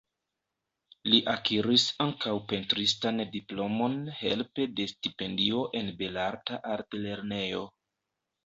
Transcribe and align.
Li 1.11 1.17
akiris 1.33 1.83
ankaŭ 2.05 2.33
pentristan 2.53 3.23
diplomon 3.35 3.99
helpe 4.23 4.65
de 4.81 4.89
stipendio 4.95 5.63
en 5.83 5.95
Belarta 6.01 6.61
Altlernejo. 6.75 7.63